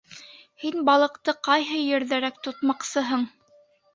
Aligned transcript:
—Һин 0.63 0.79
балыҡты 0.87 1.35
ҡайһы 1.47 1.81
ерҙәрәк 1.89 2.39
тотмаҡсыһың? 2.47 3.29